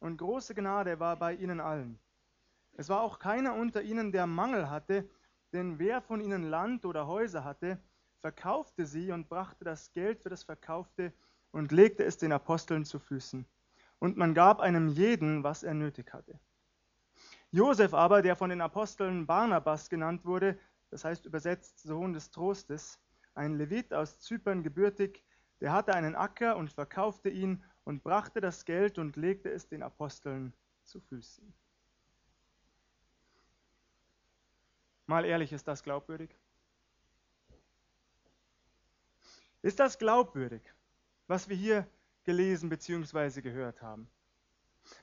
[0.00, 1.98] und große Gnade war bei ihnen allen.
[2.74, 5.08] Es war auch keiner unter ihnen, der Mangel hatte,
[5.52, 7.78] denn wer von ihnen Land oder Häuser hatte,
[8.20, 11.12] verkaufte sie und brachte das Geld für das Verkaufte
[11.52, 13.46] und legte es den Aposteln zu Füßen.
[13.98, 16.38] Und man gab einem jeden, was er nötig hatte.
[17.50, 20.58] Josef aber, der von den Aposteln Barnabas genannt wurde,
[20.90, 22.98] das heißt übersetzt Sohn des Trostes,
[23.34, 25.24] ein Levit aus Zypern gebürtig,
[25.60, 29.84] der hatte einen Acker und verkaufte ihn und brachte das Geld und legte es den
[29.84, 31.54] Aposteln zu Füßen.
[35.06, 36.36] Mal ehrlich, ist das glaubwürdig?
[39.62, 40.62] Ist das glaubwürdig,
[41.28, 41.86] was wir hier
[42.24, 43.40] gelesen bzw.
[43.40, 44.10] gehört haben?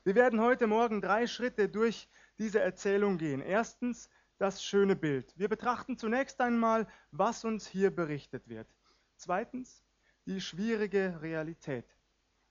[0.03, 3.41] Wir werden heute Morgen drei Schritte durch diese Erzählung gehen.
[3.41, 5.33] Erstens das schöne Bild.
[5.37, 8.67] Wir betrachten zunächst einmal, was uns hier berichtet wird.
[9.15, 9.85] Zweitens
[10.25, 11.85] die schwierige Realität.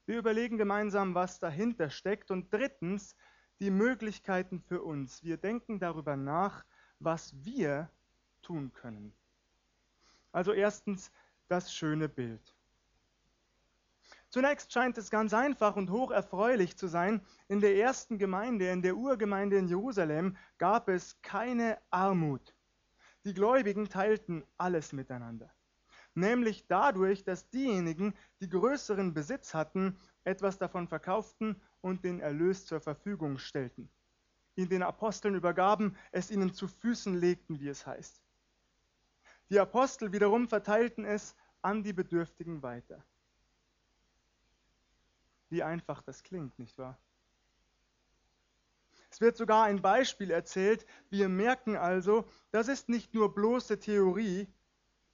[0.06, 2.30] Wir überlegen gemeinsam, was dahinter steckt.
[2.30, 3.16] Und drittens
[3.60, 5.22] die Möglichkeiten für uns.
[5.22, 6.64] Wir denken darüber nach,
[6.98, 7.90] was wir
[8.42, 9.12] tun können.
[10.32, 11.12] Also erstens
[11.48, 12.54] das schöne Bild.
[14.30, 17.20] Zunächst scheint es ganz einfach und hoch erfreulich zu sein.
[17.48, 22.54] In der ersten Gemeinde, in der Urgemeinde in Jerusalem, gab es keine Armut.
[23.24, 25.52] Die Gläubigen teilten alles miteinander.
[26.14, 32.80] Nämlich dadurch, dass diejenigen, die größeren Besitz hatten, etwas davon verkauften und den Erlös zur
[32.80, 33.88] Verfügung stellten
[34.56, 38.22] ihn den Aposteln übergaben, es ihnen zu Füßen legten, wie es heißt.
[39.50, 43.04] Die Apostel wiederum verteilten es an die Bedürftigen weiter.
[45.48, 46.98] Wie einfach das klingt, nicht wahr?
[49.10, 50.86] Es wird sogar ein Beispiel erzählt.
[51.10, 54.48] Wir merken also, das ist nicht nur bloße Theorie,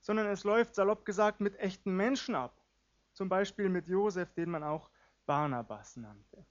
[0.01, 2.61] sondern es läuft salopp gesagt mit echten Menschen ab.
[3.13, 4.91] Zum Beispiel mit Josef, den man auch
[5.27, 6.47] Barnabas nannte.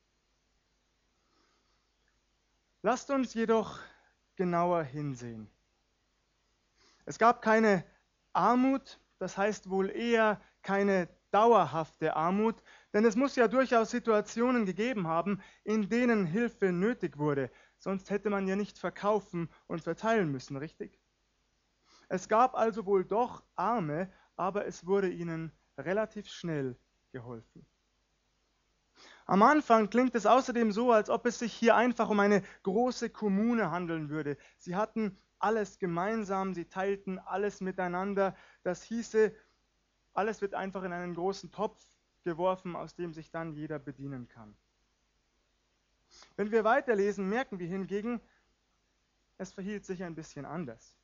[2.81, 3.79] Lasst uns jedoch
[4.35, 5.49] genauer hinsehen.
[7.05, 7.83] Es gab keine
[8.33, 12.61] Armut, das heißt wohl eher keine dauerhafte Armut,
[12.93, 18.29] denn es muss ja durchaus Situationen gegeben haben, in denen Hilfe nötig wurde, sonst hätte
[18.29, 20.99] man ja nicht verkaufen und verteilen müssen, richtig?
[22.09, 26.77] Es gab also wohl doch Arme, aber es wurde ihnen relativ schnell
[27.11, 27.65] geholfen.
[29.25, 33.09] Am Anfang klingt es außerdem so, als ob es sich hier einfach um eine große
[33.09, 34.37] Kommune handeln würde.
[34.57, 38.35] Sie hatten alles gemeinsam, sie teilten alles miteinander.
[38.63, 39.35] Das hieße,
[40.13, 41.83] alles wird einfach in einen großen Topf
[42.23, 44.55] geworfen, aus dem sich dann jeder bedienen kann.
[46.37, 48.21] Wenn wir weiterlesen, merken wir hingegen,
[49.37, 50.95] es verhielt sich ein bisschen anders.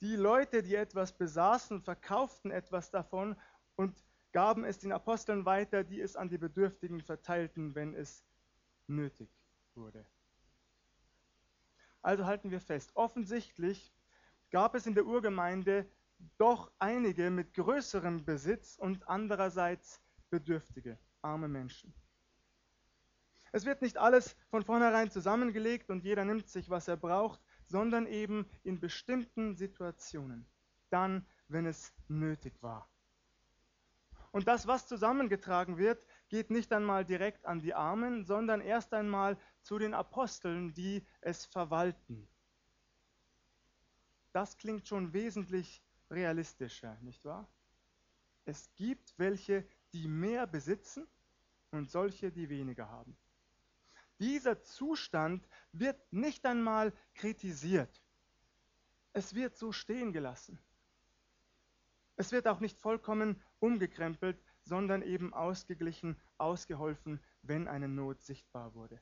[0.00, 3.36] Die Leute, die etwas besaßen, verkauften etwas davon
[3.76, 4.02] und
[4.32, 8.24] gaben es den Aposteln weiter, die es an die Bedürftigen verteilten, wenn es
[8.86, 9.28] nötig
[9.74, 10.06] wurde.
[12.02, 13.92] Also halten wir fest, offensichtlich
[14.50, 15.86] gab es in der Urgemeinde
[16.38, 20.00] doch einige mit größerem Besitz und andererseits
[20.30, 21.92] bedürftige, arme Menschen.
[23.52, 28.06] Es wird nicht alles von vornherein zusammengelegt und jeder nimmt sich, was er braucht, sondern
[28.06, 30.44] eben in bestimmten Situationen,
[30.90, 32.90] dann, wenn es nötig war.
[34.32, 39.38] Und das, was zusammengetragen wird, geht nicht einmal direkt an die Armen, sondern erst einmal
[39.62, 42.28] zu den Aposteln, die es verwalten.
[44.32, 47.48] Das klingt schon wesentlich realistischer, nicht wahr?
[48.44, 51.06] Es gibt welche, die mehr besitzen
[51.70, 53.16] und solche, die weniger haben.
[54.20, 58.02] Dieser Zustand wird nicht einmal kritisiert.
[59.12, 60.60] Es wird so stehen gelassen.
[62.16, 69.00] Es wird auch nicht vollkommen umgekrempelt, sondern eben ausgeglichen, ausgeholfen, wenn eine Not sichtbar wurde.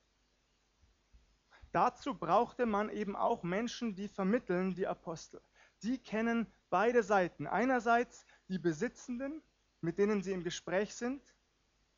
[1.73, 5.43] Dazu brauchte man eben auch Menschen, die vermitteln, die Apostel.
[5.83, 7.49] Die kennen beide Seiten.
[7.49, 9.43] Einerseits die Besitzenden,
[9.81, 11.21] mit denen sie im Gespräch sind,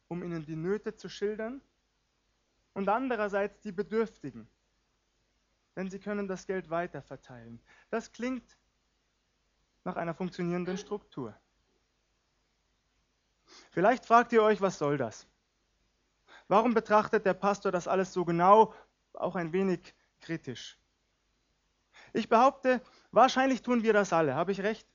[0.09, 1.61] um ihnen die Nöte zu schildern,
[2.75, 4.49] und andererseits die Bedürftigen,
[5.77, 7.61] denn sie können das Geld weiterverteilen.
[7.91, 8.57] Das klingt
[9.85, 11.35] nach einer funktionierenden Struktur.
[13.71, 15.27] Vielleicht fragt ihr euch, was soll das?
[16.49, 18.75] Warum betrachtet der Pastor das alles so genau,
[19.13, 20.79] auch ein wenig kritisch?
[22.13, 22.81] Ich behaupte,
[23.13, 24.87] wahrscheinlich tun wir das alle, habe ich recht?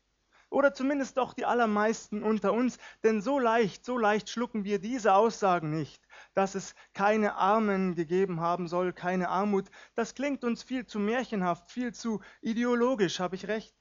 [0.55, 5.13] Oder zumindest doch die allermeisten unter uns, denn so leicht, so leicht schlucken wir diese
[5.13, 9.69] Aussagen nicht, dass es keine Armen gegeben haben soll, keine Armut.
[9.95, 13.75] Das klingt uns viel zu märchenhaft, viel zu ideologisch, habe ich recht?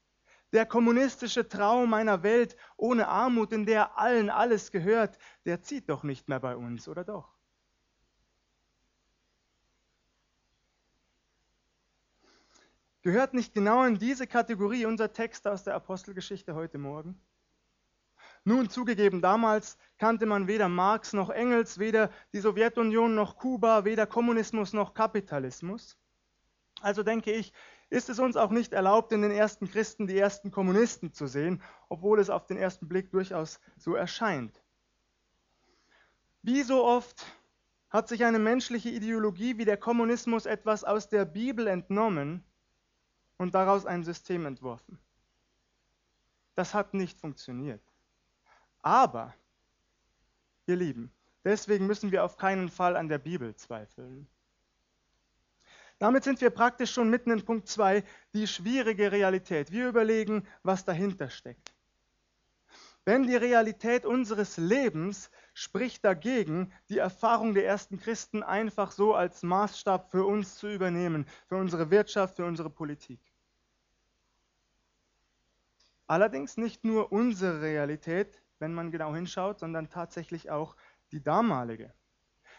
[0.52, 5.16] Der kommunistische Traum einer Welt ohne Armut, in der allen alles gehört,
[5.46, 7.33] der zieht doch nicht mehr bei uns, oder doch?
[13.04, 17.20] Gehört nicht genau in diese Kategorie unser Text aus der Apostelgeschichte heute Morgen?
[18.44, 24.06] Nun zugegeben, damals kannte man weder Marx noch Engels, weder die Sowjetunion noch Kuba, weder
[24.06, 25.98] Kommunismus noch Kapitalismus.
[26.80, 27.52] Also denke ich,
[27.90, 31.62] ist es uns auch nicht erlaubt, in den ersten Christen die ersten Kommunisten zu sehen,
[31.90, 34.62] obwohl es auf den ersten Blick durchaus so erscheint.
[36.40, 37.26] Wie so oft
[37.90, 42.42] hat sich eine menschliche Ideologie wie der Kommunismus etwas aus der Bibel entnommen
[43.36, 44.98] und daraus ein System entworfen.
[46.54, 47.82] Das hat nicht funktioniert.
[48.82, 49.34] Aber,
[50.66, 54.28] ihr Lieben, deswegen müssen wir auf keinen Fall an der Bibel zweifeln.
[55.98, 58.04] Damit sind wir praktisch schon mitten in Punkt 2,
[58.34, 59.72] die schwierige Realität.
[59.72, 61.72] Wir überlegen, was dahinter steckt.
[63.04, 69.42] Wenn die Realität unseres Lebens spricht dagegen, die Erfahrung der ersten Christen einfach so als
[69.42, 73.20] Maßstab für uns zu übernehmen, für unsere Wirtschaft, für unsere Politik.
[76.06, 80.76] Allerdings nicht nur unsere Realität, wenn man genau hinschaut, sondern tatsächlich auch
[81.12, 81.94] die damalige.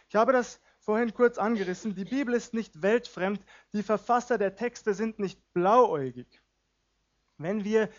[0.09, 1.95] Ich habe das vorhin kurz angerissen.
[1.95, 3.41] Die Bibel ist nicht weltfremd,
[3.73, 6.41] die Verfasser der Texte sind nicht blauäugig.
[7.37, 7.89] Wenn wir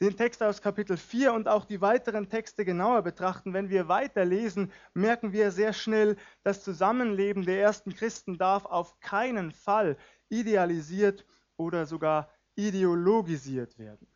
[0.00, 4.72] den Text aus Kapitel 4 und auch die weiteren Texte genauer betrachten, wenn wir weiterlesen,
[4.94, 9.98] merken wir sehr schnell, das Zusammenleben der ersten Christen darf auf keinen Fall
[10.30, 11.26] idealisiert
[11.58, 14.06] oder sogar ideologisiert werden.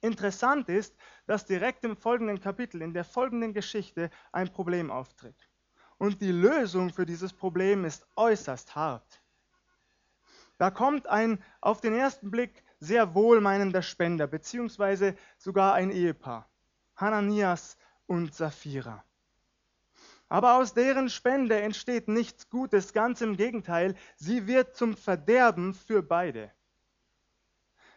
[0.00, 0.96] Interessant ist,
[1.26, 5.48] dass direkt im folgenden Kapitel, in der folgenden Geschichte, ein Problem auftritt.
[5.98, 9.22] Und die Lösung für dieses Problem ist äußerst hart.
[10.58, 16.48] Da kommt ein auf den ersten Blick sehr wohlmeinender Spender, beziehungsweise sogar ein Ehepaar,
[16.96, 17.76] Hananias
[18.06, 19.04] und Sapphira.
[20.28, 26.02] Aber aus deren Spende entsteht nichts Gutes, ganz im Gegenteil, sie wird zum Verderben für
[26.02, 26.50] beide.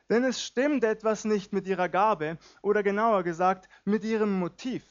[0.09, 4.83] Denn es stimmt etwas nicht mit ihrer Gabe oder genauer gesagt mit ihrem Motiv,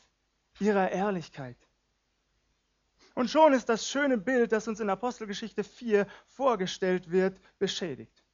[0.60, 1.56] ihrer Ehrlichkeit.
[3.14, 8.24] Und schon ist das schöne Bild, das uns in Apostelgeschichte 4 vorgestellt wird, beschädigt.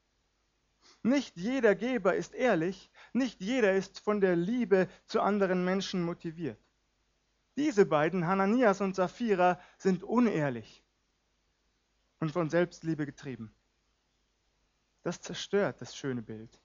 [1.06, 6.58] Nicht jeder Geber ist ehrlich, nicht jeder ist von der Liebe zu anderen Menschen motiviert.
[7.58, 10.82] Diese beiden, Hananias und Sapphira, sind unehrlich
[12.20, 13.54] und von Selbstliebe getrieben.
[15.02, 16.58] Das zerstört das schöne Bild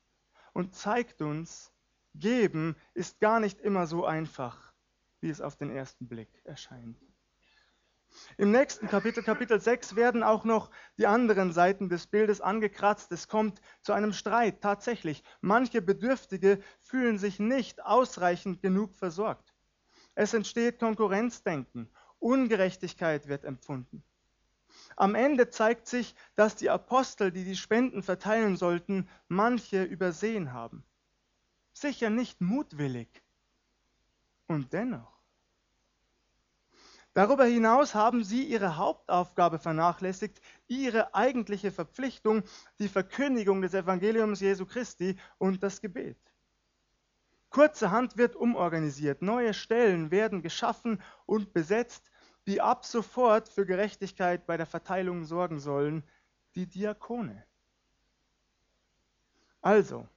[0.54, 1.74] und zeigt uns,
[2.16, 4.74] geben ist gar nicht immer so einfach,
[5.20, 6.98] wie es auf den ersten Blick erscheint.
[8.38, 13.12] Im nächsten Kapitel, Kapitel 6, werden auch noch die anderen Seiten des Bildes angekratzt.
[13.12, 15.24] Es kommt zu einem Streit tatsächlich.
[15.42, 19.54] Manche Bedürftige fühlen sich nicht ausreichend genug versorgt.
[20.16, 21.90] Es entsteht Konkurrenzdenken.
[22.20, 24.04] Ungerechtigkeit wird empfunden.
[24.96, 30.84] Am Ende zeigt sich, dass die Apostel, die die Spenden verteilen sollten, manche übersehen haben.
[31.74, 33.24] Sicher nicht mutwillig.
[34.48, 35.19] Und dennoch.
[37.14, 42.44] Darüber hinaus haben sie ihre Hauptaufgabe vernachlässigt, ihre eigentliche Verpflichtung,
[42.78, 46.18] die Verkündigung des Evangeliums Jesu Christi und das Gebet.
[47.50, 52.12] Kurzerhand wird umorganisiert, neue Stellen werden geschaffen und besetzt,
[52.46, 56.04] die ab sofort für Gerechtigkeit bei der Verteilung sorgen sollen,
[56.56, 57.44] die Diakone.
[59.62, 60.08] Also,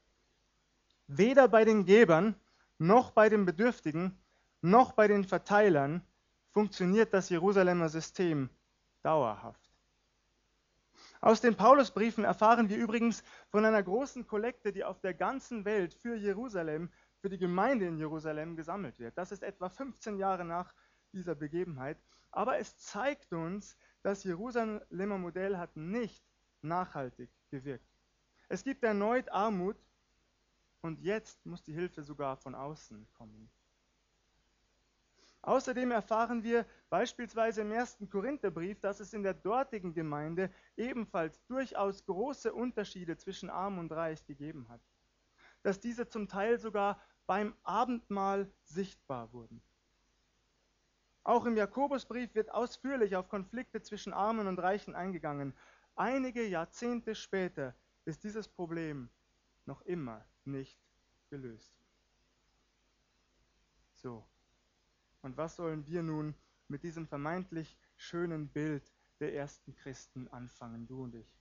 [1.07, 2.37] weder bei den Gebern
[2.79, 4.19] noch bei den Bedürftigen
[4.61, 6.07] noch bei den Verteilern
[6.53, 8.49] funktioniert das Jerusalemer System
[9.03, 9.73] dauerhaft.
[11.21, 15.95] Aus den Paulusbriefen erfahren wir übrigens von einer großen Kollekte, die auf der ganzen Welt
[15.95, 16.91] für Jerusalem,
[17.21, 19.17] für die Gemeinde in Jerusalem gesammelt wird.
[19.17, 20.75] Das ist etwa 15 Jahre nach
[21.13, 21.99] dieser Begebenheit.
[22.31, 26.25] Aber es zeigt uns, das Jerusalemer Modell hat nicht
[26.61, 27.87] nachhaltig gewirkt.
[28.49, 29.77] Es gibt erneut Armut
[30.81, 33.51] und jetzt muss die Hilfe sogar von außen kommen.
[35.43, 42.07] Außerdem erfahren wir beispielsweise im ersten Korintherbrief, dass es in der dortigen Gemeinde ebenfalls durchaus
[42.07, 44.81] große Unterschiede zwischen arm und reich gegeben hat.
[45.65, 49.61] Dass diese zum Teil sogar beim Abendmahl sichtbar wurden.
[51.25, 55.55] Auch im Jakobusbrief wird ausführlich auf Konflikte zwischen Armen und Reichen eingegangen.
[55.97, 59.09] Einige Jahrzehnte später ist dieses Problem
[59.67, 60.79] noch immer nicht
[61.31, 61.73] gelöst.
[63.95, 64.27] So,
[65.23, 66.35] und was sollen wir nun
[66.69, 71.39] mit diesem vermeintlich schönen Bild der ersten Christen anfangen, du und ich?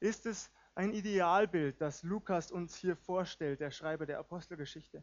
[0.00, 5.02] Ist es ein Idealbild, das Lukas uns hier vorstellt, der Schreiber der Apostelgeschichte?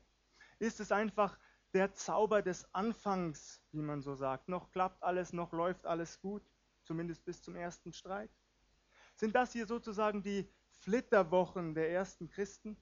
[0.60, 1.38] Ist es einfach
[1.74, 4.48] der Zauber des Anfangs, wie man so sagt?
[4.48, 6.44] Noch klappt alles, noch läuft alles gut,
[6.84, 8.30] zumindest bis zum ersten Streit?
[9.16, 10.48] Sind das hier sozusagen die
[10.80, 12.78] Flitterwochen der ersten Christen?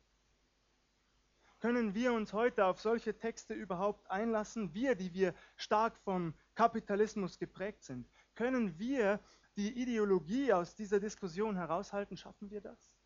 [1.62, 4.74] Können wir uns heute auf solche Texte überhaupt einlassen?
[4.74, 8.10] Wir, die wir stark vom Kapitalismus geprägt sind.
[8.34, 9.20] Können wir
[9.56, 12.18] die Ideologie aus dieser Diskussion heraushalten?
[12.18, 12.98] Schaffen wir das?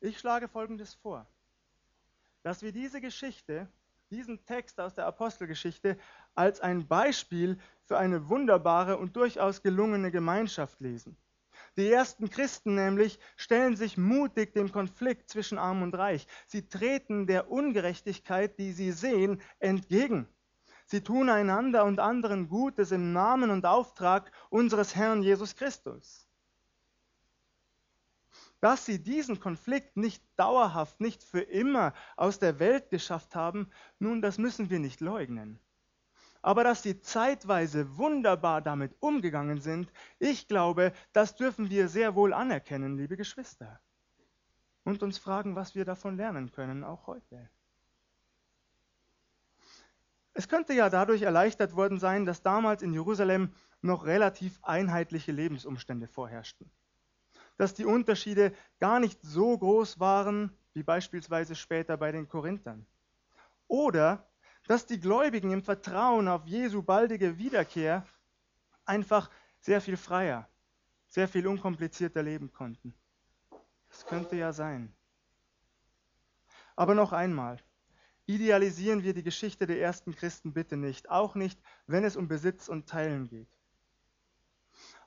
[0.00, 1.24] Ich schlage Folgendes vor,
[2.42, 3.68] dass wir diese Geschichte,
[4.10, 5.96] diesen Text aus der Apostelgeschichte
[6.34, 11.16] als ein Beispiel für eine wunderbare und durchaus gelungene Gemeinschaft lesen.
[11.76, 16.26] Die ersten Christen nämlich stellen sich mutig dem Konflikt zwischen Arm und Reich.
[16.46, 20.28] Sie treten der Ungerechtigkeit, die sie sehen, entgegen.
[20.86, 26.28] Sie tun einander und anderen Gutes im Namen und Auftrag unseres Herrn Jesus Christus.
[28.60, 34.22] Dass sie diesen Konflikt nicht dauerhaft, nicht für immer aus der Welt geschafft haben, nun,
[34.22, 35.58] das müssen wir nicht leugnen
[36.44, 42.34] aber dass sie zeitweise wunderbar damit umgegangen sind, ich glaube, das dürfen wir sehr wohl
[42.34, 43.80] anerkennen, liebe Geschwister.
[44.84, 47.48] Und uns fragen, was wir davon lernen können, auch heute.
[50.34, 56.08] Es könnte ja dadurch erleichtert worden sein, dass damals in Jerusalem noch relativ einheitliche Lebensumstände
[56.08, 56.70] vorherrschten.
[57.56, 62.84] Dass die Unterschiede gar nicht so groß waren, wie beispielsweise später bei den Korinthern.
[63.66, 64.28] Oder
[64.66, 68.06] dass die Gläubigen im Vertrauen auf Jesu baldige Wiederkehr
[68.84, 69.30] einfach
[69.60, 70.48] sehr viel freier,
[71.06, 72.94] sehr viel unkomplizierter leben konnten.
[73.88, 74.94] Das könnte ja sein.
[76.76, 77.58] Aber noch einmal,
[78.26, 82.68] idealisieren wir die Geschichte der ersten Christen bitte nicht, auch nicht, wenn es um Besitz
[82.68, 83.53] und Teilen geht.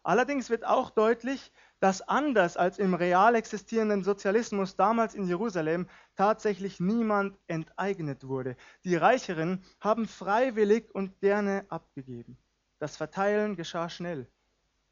[0.07, 6.79] Allerdings wird auch deutlich, dass anders als im real existierenden Sozialismus damals in Jerusalem tatsächlich
[6.79, 8.55] niemand enteignet wurde.
[8.85, 12.37] Die Reicheren haben freiwillig und gerne abgegeben.
[12.79, 14.31] Das Verteilen geschah schnell.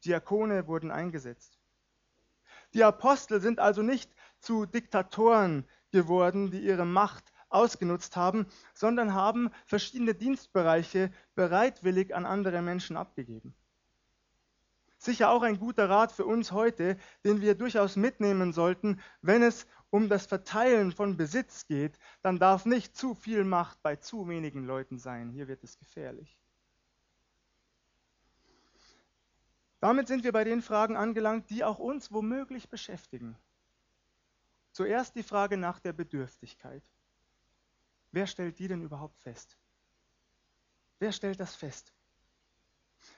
[0.04, 1.58] Diakone wurden eingesetzt.
[2.74, 9.48] Die Apostel sind also nicht zu Diktatoren geworden, die ihre Macht ausgenutzt haben, sondern haben
[9.64, 13.54] verschiedene Dienstbereiche bereitwillig an andere Menschen abgegeben.
[15.06, 19.68] Sicher auch ein guter Rat für uns heute, den wir durchaus mitnehmen sollten, wenn es
[19.90, 24.66] um das Verteilen von Besitz geht, dann darf nicht zu viel Macht bei zu wenigen
[24.66, 25.30] Leuten sein.
[25.30, 26.36] Hier wird es gefährlich.
[29.78, 33.38] Damit sind wir bei den Fragen angelangt, die auch uns womöglich beschäftigen.
[34.72, 36.82] Zuerst die Frage nach der Bedürftigkeit.
[38.10, 39.56] Wer stellt die denn überhaupt fest?
[40.98, 41.92] Wer stellt das fest?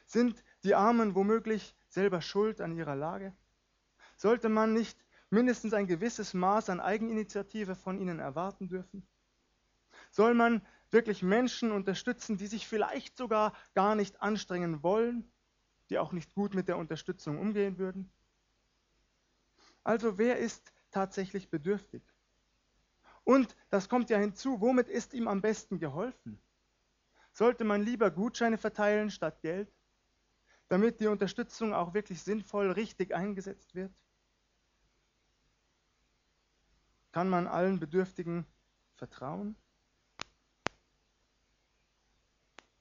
[0.04, 3.34] Sind die Armen womöglich selber schuld an ihrer Lage?
[4.16, 4.98] Sollte man nicht
[5.30, 9.06] mindestens ein gewisses Maß an Eigeninitiative von ihnen erwarten dürfen?
[10.10, 15.30] Soll man wirklich Menschen unterstützen, die sich vielleicht sogar gar nicht anstrengen wollen,
[15.90, 18.10] die auch nicht gut mit der Unterstützung umgehen würden?
[19.84, 22.02] Also wer ist tatsächlich bedürftig?
[23.24, 26.40] Und das kommt ja hinzu, womit ist ihm am besten geholfen?
[27.32, 29.70] Sollte man lieber Gutscheine verteilen statt Geld?
[30.68, 33.92] Damit die Unterstützung auch wirklich sinnvoll, richtig eingesetzt wird?
[37.12, 38.46] Kann man allen Bedürftigen
[38.94, 39.56] vertrauen?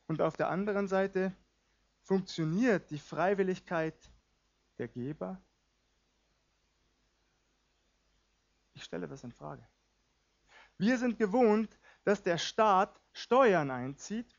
[0.08, 1.34] Und auf der anderen Seite
[2.02, 3.98] funktioniert die Freiwilligkeit
[4.78, 5.42] der Geber?
[8.74, 9.68] Ich stelle das in Frage.
[10.78, 14.37] Wir sind gewohnt, dass der Staat Steuern einzieht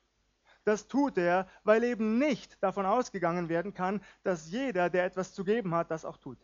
[0.68, 5.42] das tut er, weil eben nicht davon ausgegangen werden kann, dass jeder, der etwas zu
[5.42, 6.38] geben hat, das auch tut.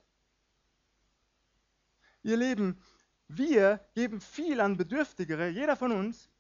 [2.23, 2.81] Ihr Lieben,
[3.29, 6.31] wir geben viel an Bedürftigere, jeder von uns,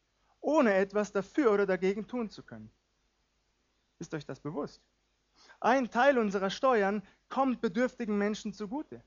[0.40, 2.70] ohne etwas dafür oder dagegen tun zu können.
[3.98, 4.82] Ist euch das bewusst?
[5.60, 9.02] Ein Teil unserer Steuern kommt bedürftigen Menschen zugute.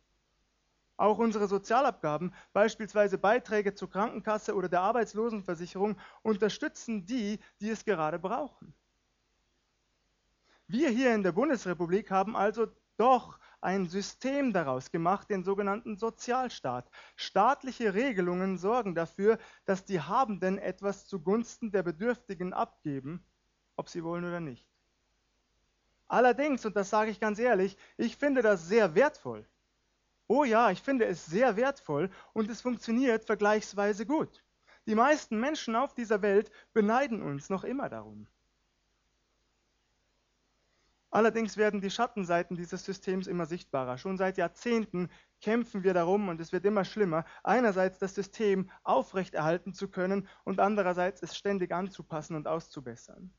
[0.97, 8.17] Auch unsere Sozialabgaben, beispielsweise Beiträge zur Krankenkasse oder der Arbeitslosenversicherung, unterstützen die, die es gerade
[8.17, 8.73] brauchen.
[10.67, 16.89] Wir hier in der Bundesrepublik haben also doch ein System daraus gemacht, den sogenannten Sozialstaat.
[17.15, 23.23] Staatliche Regelungen sorgen dafür, dass die Habenden etwas zugunsten der Bedürftigen abgeben,
[23.75, 24.67] ob sie wollen oder nicht.
[26.07, 29.47] Allerdings, und das sage ich ganz ehrlich, ich finde das sehr wertvoll.
[30.27, 34.43] Oh ja, ich finde es sehr wertvoll und es funktioniert vergleichsweise gut.
[34.85, 38.27] Die meisten Menschen auf dieser Welt beneiden uns noch immer darum.
[41.09, 43.97] Allerdings werden die Schattenseiten dieses Systems immer sichtbarer.
[43.97, 49.73] Schon seit Jahrzehnten kämpfen wir darum und es wird immer schlimmer, einerseits das System aufrechterhalten
[49.73, 53.33] zu können und andererseits es ständig anzupassen und auszubessern.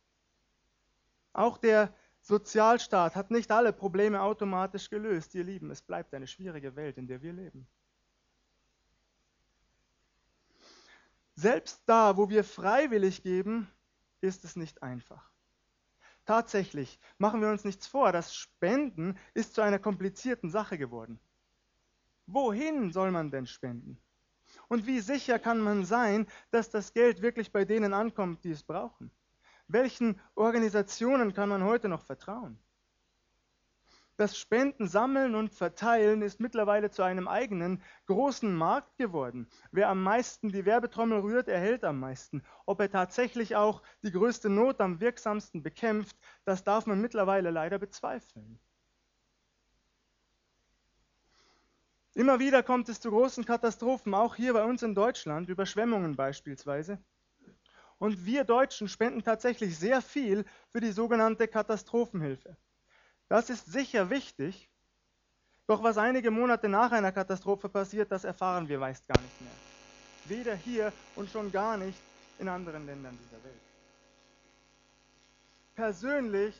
[1.34, 1.94] Auch der
[2.28, 5.70] Sozialstaat hat nicht alle Probleme automatisch gelöst, ihr Lieben.
[5.70, 7.66] Es bleibt eine schwierige Welt, in der wir leben.
[11.36, 13.66] Selbst da, wo wir freiwillig geben,
[14.20, 15.30] ist es nicht einfach.
[16.26, 21.18] Tatsächlich, machen wir uns nichts vor, das Spenden ist zu einer komplizierten Sache geworden.
[22.26, 23.98] Wohin soll man denn spenden?
[24.68, 28.62] Und wie sicher kann man sein, dass das Geld wirklich bei denen ankommt, die es
[28.62, 29.10] brauchen?
[29.68, 32.58] Welchen Organisationen kann man heute noch vertrauen?
[34.16, 39.46] Das Spenden sammeln und verteilen ist mittlerweile zu einem eigenen großen Markt geworden.
[39.70, 42.42] Wer am meisten die Werbetrommel rührt, erhält am meisten.
[42.66, 47.78] Ob er tatsächlich auch die größte Not am wirksamsten bekämpft, das darf man mittlerweile leider
[47.78, 48.58] bezweifeln.
[52.14, 56.98] Immer wieder kommt es zu großen Katastrophen, auch hier bei uns in Deutschland, Überschwemmungen beispielsweise.
[57.98, 62.56] Und wir Deutschen spenden tatsächlich sehr viel für die sogenannte Katastrophenhilfe.
[63.28, 64.70] Das ist sicher wichtig,
[65.66, 69.60] doch was einige Monate nach einer Katastrophe passiert, das erfahren wir meist gar nicht mehr.
[70.24, 72.02] Weder hier und schon gar nicht
[72.38, 73.60] in anderen Ländern dieser Welt.
[75.74, 76.56] Persönlich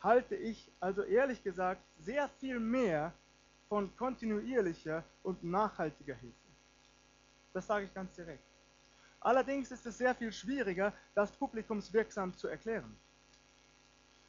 [0.00, 3.12] halte ich also ehrlich gesagt sehr viel mehr
[3.68, 6.48] von kontinuierlicher und nachhaltiger Hilfe.
[7.52, 8.49] Das sage ich ganz direkt.
[9.20, 12.96] Allerdings ist es sehr viel schwieriger, das publikumswirksam zu erklären.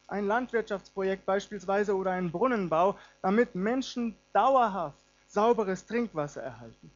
[0.08, 6.92] Ein Landwirtschaftsprojekt beispielsweise oder ein Brunnenbau, damit Menschen dauerhaft sauberes Trinkwasser erhalten.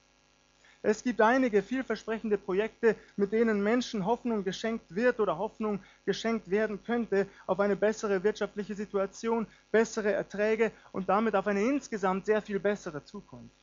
[0.81, 6.83] Es gibt einige vielversprechende Projekte, mit denen Menschen Hoffnung geschenkt wird oder Hoffnung geschenkt werden
[6.83, 12.59] könnte auf eine bessere wirtschaftliche Situation, bessere Erträge und damit auf eine insgesamt sehr viel
[12.59, 13.55] bessere Zukunft.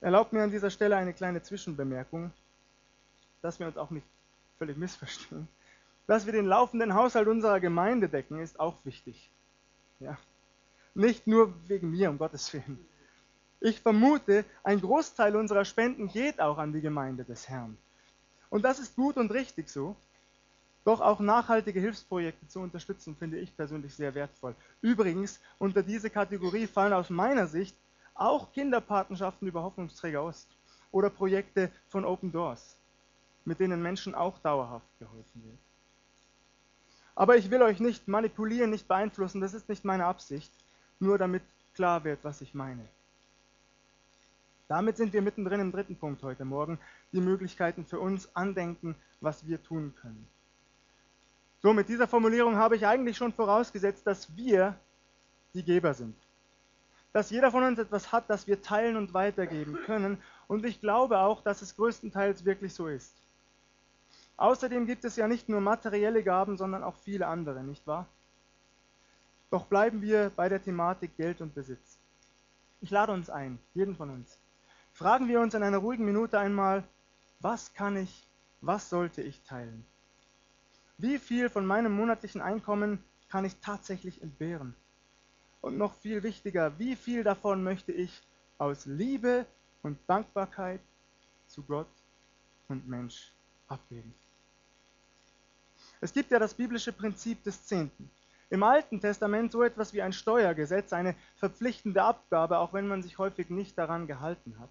[0.00, 2.30] Erlaubt mir an dieser Stelle eine kleine Zwischenbemerkung
[3.42, 4.06] dass wir uns auch nicht
[4.58, 5.48] völlig missverstehen.
[6.06, 9.30] Dass wir den laufenden Haushalt unserer Gemeinde decken, ist auch wichtig.
[10.00, 10.16] Ja.
[10.94, 12.78] Nicht nur wegen mir, um Gottes Willen.
[13.60, 17.76] Ich vermute, ein Großteil unserer Spenden geht auch an die Gemeinde des Herrn.
[18.50, 19.96] Und das ist gut und richtig so.
[20.84, 24.54] Doch auch nachhaltige Hilfsprojekte zu unterstützen, finde ich persönlich sehr wertvoll.
[24.80, 27.76] Übrigens, unter diese Kategorie fallen aus meiner Sicht
[28.14, 30.48] auch Kinderpatenschaften über Hoffnungsträger Ost
[30.90, 32.78] oder Projekte von Open Doors
[33.48, 35.58] mit denen Menschen auch dauerhaft geholfen wird.
[37.16, 40.52] Aber ich will euch nicht manipulieren, nicht beeinflussen, das ist nicht meine Absicht,
[41.00, 41.42] nur damit
[41.74, 42.86] klar wird, was ich meine.
[44.68, 46.78] Damit sind wir mittendrin im dritten Punkt heute Morgen,
[47.12, 50.28] die Möglichkeiten für uns andenken, was wir tun können.
[51.60, 54.78] So, mit dieser Formulierung habe ich eigentlich schon vorausgesetzt, dass wir
[55.54, 56.14] die Geber sind.
[57.14, 60.22] Dass jeder von uns etwas hat, das wir teilen und weitergeben können.
[60.46, 63.14] Und ich glaube auch, dass es größtenteils wirklich so ist.
[64.38, 68.06] Außerdem gibt es ja nicht nur materielle Gaben, sondern auch viele andere, nicht wahr?
[69.50, 71.98] Doch bleiben wir bei der Thematik Geld und Besitz.
[72.80, 74.38] Ich lade uns ein, jeden von uns.
[74.92, 76.84] Fragen wir uns in einer ruhigen Minute einmal,
[77.40, 78.28] was kann ich,
[78.60, 79.84] was sollte ich teilen?
[80.98, 84.74] Wie viel von meinem monatlichen Einkommen kann ich tatsächlich entbehren?
[85.60, 88.22] Und noch viel wichtiger, wie viel davon möchte ich
[88.58, 89.46] aus Liebe
[89.82, 90.80] und Dankbarkeit
[91.48, 91.88] zu Gott
[92.68, 93.32] und Mensch
[93.66, 94.14] abgeben?
[96.00, 98.10] Es gibt ja das biblische Prinzip des Zehnten.
[98.50, 103.18] Im Alten Testament so etwas wie ein Steuergesetz, eine verpflichtende Abgabe, auch wenn man sich
[103.18, 104.70] häufig nicht daran gehalten hat.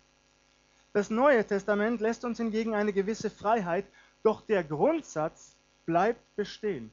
[0.93, 3.85] Das Neue Testament lässt uns hingegen eine gewisse Freiheit,
[4.23, 6.91] doch der Grundsatz bleibt bestehen.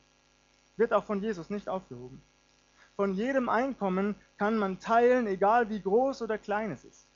[0.76, 2.20] Wird auch von Jesus nicht aufgehoben.
[2.96, 7.06] Von jedem Einkommen kann man teilen, egal wie groß oder klein es ist.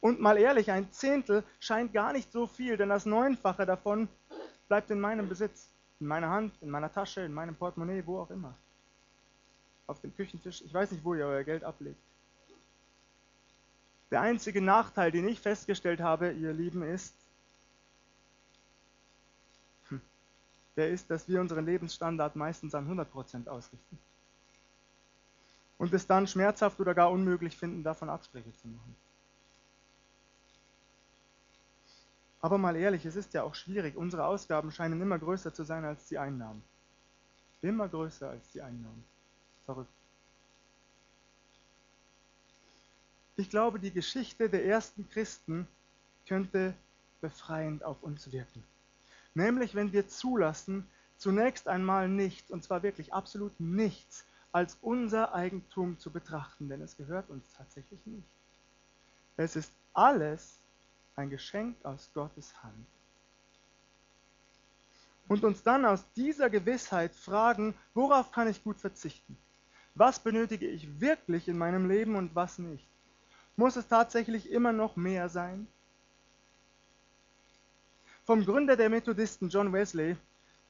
[0.00, 4.08] Und mal ehrlich, ein Zehntel scheint gar nicht so viel, denn das Neunfache davon
[4.68, 5.68] bleibt in meinem Besitz
[6.00, 8.54] in meiner Hand, in meiner Tasche, in meinem Portemonnaie, wo auch immer.
[9.86, 10.62] Auf dem Küchentisch.
[10.62, 12.00] Ich weiß nicht, wo ihr euer Geld ablegt.
[14.10, 17.14] Der einzige Nachteil, den ich festgestellt habe, ihr Lieben, ist,
[19.88, 20.00] hm,
[20.76, 23.98] der ist, dass wir unseren Lebensstandard meistens an 100% ausrichten.
[25.78, 28.96] Und es dann schmerzhaft oder gar unmöglich finden, davon Abstriche zu machen.
[32.40, 33.96] Aber mal ehrlich, es ist ja auch schwierig.
[33.96, 36.62] Unsere Ausgaben scheinen immer größer zu sein als die Einnahmen.
[37.60, 39.04] Immer größer als die Einnahmen.
[39.66, 39.92] Verrückt.
[43.36, 45.66] Ich glaube, die Geschichte der ersten Christen
[46.26, 46.74] könnte
[47.20, 48.62] befreiend auf uns wirken.
[49.34, 55.98] Nämlich, wenn wir zulassen, zunächst einmal nichts, und zwar wirklich absolut nichts, als unser Eigentum
[55.98, 58.26] zu betrachten, denn es gehört uns tatsächlich nicht.
[59.36, 60.59] Es ist alles
[61.20, 62.86] ein Geschenk aus Gottes Hand.
[65.30, 69.38] und uns dann aus dieser Gewissheit fragen, worauf kann ich gut verzichten?
[69.94, 72.84] Was benötige ich wirklich in meinem Leben und was nicht?
[73.54, 75.68] Muss es tatsächlich immer noch mehr sein?
[78.24, 80.16] Vom Gründer der Methodisten, John Wesley,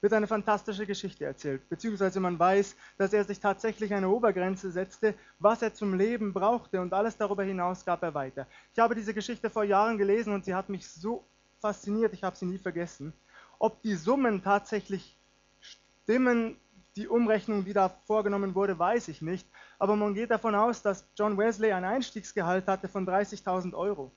[0.01, 5.13] wird eine fantastische Geschichte erzählt, beziehungsweise man weiß, dass er sich tatsächlich eine Obergrenze setzte,
[5.37, 8.47] was er zum Leben brauchte und alles darüber hinaus gab er weiter.
[8.73, 11.23] Ich habe diese Geschichte vor Jahren gelesen und sie hat mich so
[11.59, 13.13] fasziniert, ich habe sie nie vergessen.
[13.59, 15.15] Ob die Summen tatsächlich
[15.59, 16.57] stimmen,
[16.95, 21.05] die Umrechnung, die da vorgenommen wurde, weiß ich nicht, aber man geht davon aus, dass
[21.15, 24.11] John Wesley ein Einstiegsgehalt hatte von 30.000 Euro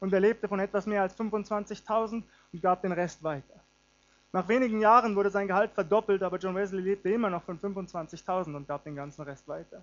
[0.00, 3.60] und er lebte von etwas mehr als 25.000 und gab den Rest weiter.
[4.32, 8.54] Nach wenigen Jahren wurde sein Gehalt verdoppelt, aber John Wesley lebte immer noch von 25.000
[8.54, 9.82] und gab den ganzen Rest weiter.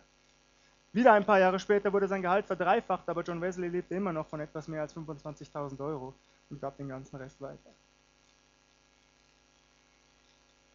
[0.94, 4.28] Wieder ein paar Jahre später wurde sein Gehalt verdreifacht, aber John Wesley lebte immer noch
[4.28, 6.14] von etwas mehr als 25.000 Euro
[6.50, 7.72] und gab den ganzen Rest weiter.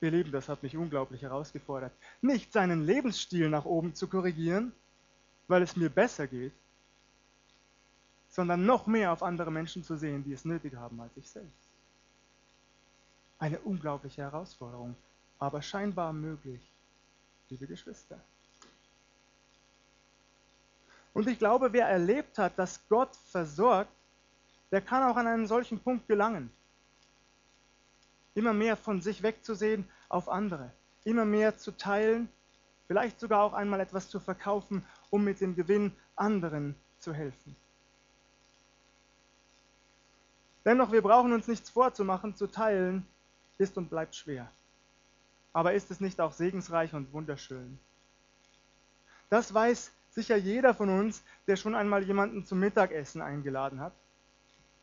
[0.02, 4.72] Ihr Lieben, das hat mich unglaublich herausgefordert, nicht seinen Lebensstil nach oben zu korrigieren,
[5.46, 6.52] weil es mir besser geht,
[8.28, 11.69] sondern noch mehr auf andere Menschen zu sehen, die es nötig haben als ich selbst.
[13.40, 14.94] Eine unglaubliche Herausforderung,
[15.38, 16.60] aber scheinbar möglich,
[17.48, 18.20] liebe Geschwister.
[21.14, 23.90] Und ich glaube, wer erlebt hat, dass Gott versorgt,
[24.70, 26.52] der kann auch an einen solchen Punkt gelangen.
[28.34, 30.70] Immer mehr von sich wegzusehen auf andere,
[31.04, 32.28] immer mehr zu teilen,
[32.88, 37.56] vielleicht sogar auch einmal etwas zu verkaufen, um mit dem Gewinn anderen zu helfen.
[40.66, 43.06] Dennoch, wir brauchen uns nichts vorzumachen, zu teilen
[43.60, 44.50] ist und bleibt schwer.
[45.52, 47.78] Aber ist es nicht auch segensreich und wunderschön?
[49.28, 53.92] Das weiß sicher jeder von uns, der schon einmal jemanden zum Mittagessen eingeladen hat.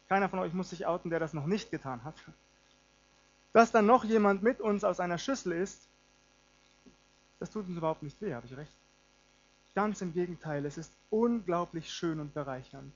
[0.07, 2.15] Keiner von euch muss sich outen, der das noch nicht getan hat.
[3.51, 5.81] Dass dann noch jemand mit uns aus einer Schüssel ist,
[7.39, 8.71] das tut uns überhaupt nicht weh, habe ich recht?
[9.75, 12.91] Ganz im Gegenteil, es ist unglaublich schön und bereichernd.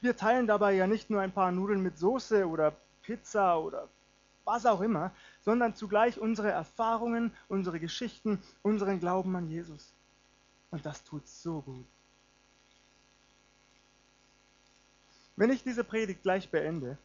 [0.00, 3.88] Wir teilen dabei ja nicht nur ein paar Nudeln mit Soße oder Pizza oder
[4.44, 9.92] was auch immer, sondern zugleich unsere Erfahrungen, unsere Geschichten, unseren Glauben an Jesus.
[10.70, 11.86] Und das tut so gut.
[15.36, 16.98] Wenn ich diese Predigt gleich beende,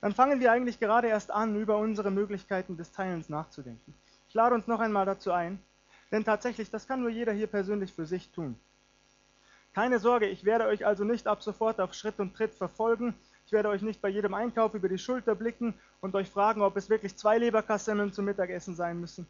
[0.00, 3.94] dann fangen wir eigentlich gerade erst an, über unsere Möglichkeiten des Teilens nachzudenken.
[4.28, 5.58] Ich lade uns noch einmal dazu ein,
[6.10, 8.58] denn tatsächlich, das kann nur jeder hier persönlich für sich tun.
[9.72, 13.14] Keine Sorge, ich werde euch also nicht ab sofort auf Schritt und Tritt verfolgen,
[13.46, 16.76] ich werde euch nicht bei jedem Einkauf über die Schulter blicken und euch fragen, ob
[16.76, 19.26] es wirklich zwei Leberkassemmeln zum Mittagessen sein müssen.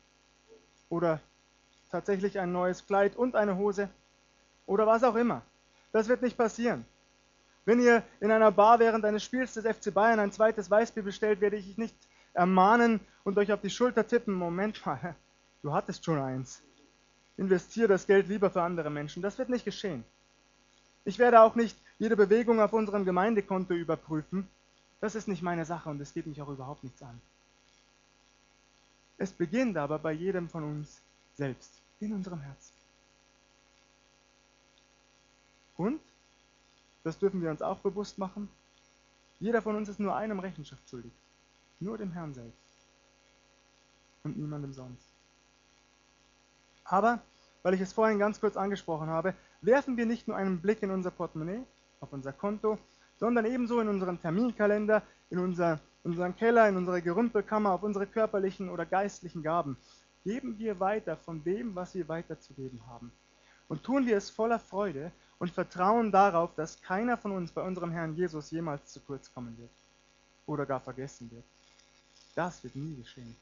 [0.89, 1.21] Oder
[1.91, 3.89] tatsächlich ein neues Kleid und eine Hose.
[4.67, 5.43] Oder was auch immer.
[5.93, 6.85] Das wird nicht passieren.
[7.65, 11.41] Wenn ihr in einer Bar während eines Spiels des FC Bayern ein zweites Weißbier bestellt,
[11.41, 11.97] werde ich nicht
[12.35, 14.35] ermahnen und euch auf die Schulter tippen.
[14.35, 15.17] Moment mal,
[15.63, 16.63] du hattest schon eins.
[17.37, 19.23] Investiere das Geld lieber für andere Menschen.
[19.23, 20.05] Das wird nicht geschehen.
[21.05, 24.49] Ich werde auch nicht jede Bewegung auf unserem Gemeindekonto überprüfen.
[25.01, 27.21] Das ist nicht meine Sache und es geht mich auch überhaupt nichts an.
[29.19, 31.01] Es beginnt aber bei jedem von uns
[31.35, 32.73] selbst, in unserem Herzen.
[35.77, 36.01] Und,
[37.03, 38.49] das dürfen wir uns auch bewusst machen,
[39.41, 41.13] jeder von uns ist nur einem Rechenschaft schuldig.
[41.81, 42.87] Nur dem Herrn selbst.
[44.23, 45.07] Und niemandem sonst.
[46.85, 47.21] Aber,
[47.63, 50.91] weil ich es vorhin ganz kurz angesprochen habe, werfen wir nicht nur einen Blick in
[50.91, 51.65] unser Portemonnaie,
[52.05, 52.79] auf unser Konto,
[53.19, 58.69] sondern ebenso in unseren Terminkalender, in, unser, unseren Keller, in unsere Gerümpelkammer, auf unsere körperlichen
[58.69, 59.77] oder geistlichen Gaben.
[60.25, 63.11] Geben wir weiter von dem, was wir weiterzugeben haben.
[63.69, 67.91] Und tun wir es voller Freude und vertrauen darauf, dass keiner von uns bei unserem
[67.91, 69.71] Herrn Jesus jemals zu kurz kommen wird
[70.47, 71.45] oder gar vergessen wird.
[72.35, 73.35] Das wird nie geschehen.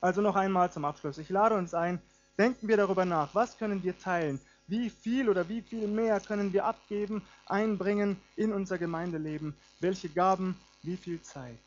[0.00, 1.18] Also noch einmal zum Abschluss.
[1.18, 2.00] Ich lade uns ein,
[2.36, 6.52] denken wir darüber nach, was können wir teilen, wie viel oder wie viel mehr können
[6.52, 9.54] wir abgeben, einbringen in unser Gemeindeleben?
[9.80, 11.58] Welche Gaben, wie viel Zeit?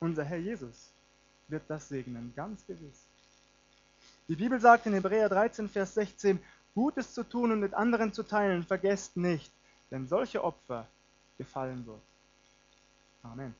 [0.00, 0.90] Unser Herr Jesus
[1.48, 3.04] wird das segnen, ganz gewiss.
[4.28, 6.40] Die Bibel sagt in Hebräer 13, Vers 16,
[6.74, 9.52] Gutes zu tun und mit anderen zu teilen, vergesst nicht,
[9.90, 10.88] denn solche Opfer
[11.38, 12.00] gefallen wird.
[13.22, 13.54] Amen.